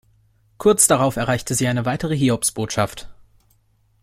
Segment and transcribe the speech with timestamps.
[0.57, 3.07] Kurz darauf erreichte sie eine weitere Hiobsbotschaft.